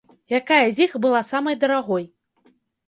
Якая 0.37 0.65
з 0.77 0.87
іх 0.87 0.97
была 1.03 1.21
самай 1.31 1.61
дарагой? 1.67 2.05